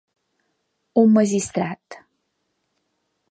[1.01, 1.99] Un magistrat